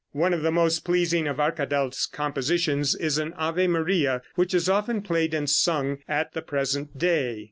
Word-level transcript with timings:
One 0.13 0.33
of 0.33 0.41
the 0.41 0.49
most 0.49 0.79
pleasing 0.79 1.27
of 1.27 1.37
Arkadelt's 1.39 2.07
compositions 2.07 2.95
is 2.95 3.19
an 3.19 3.33
Ave 3.37 3.67
Maria 3.67 4.23
which 4.33 4.55
is 4.55 4.67
often 4.67 5.03
played 5.03 5.35
and 5.35 5.47
sung 5.47 5.99
at 6.07 6.33
the 6.33 6.41
present 6.41 6.97
day. 6.97 7.39